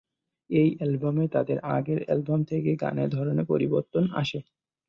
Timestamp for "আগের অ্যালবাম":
1.69-2.39